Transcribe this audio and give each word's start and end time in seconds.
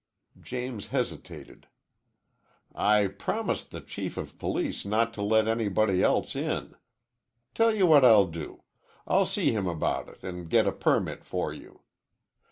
James 0.39 0.87
hesitated. 0.87 1.67
"I 2.73 3.05
promised 3.05 3.69
the 3.69 3.81
Chief 3.81 4.17
of 4.17 4.39
Police 4.39 4.83
not 4.83 5.13
to 5.13 5.21
let 5.21 5.47
anybody 5.47 6.01
else 6.01 6.35
in. 6.35 6.73
Tell 7.53 7.71
you 7.75 7.85
what 7.85 8.03
I'll 8.03 8.25
do. 8.25 8.63
I'll 9.05 9.27
see 9.27 9.51
him 9.51 9.67
about 9.67 10.09
it 10.09 10.23
and 10.23 10.49
get 10.49 10.65
a 10.65 10.71
permit 10.71 11.23
for 11.23 11.53
you. 11.53 11.81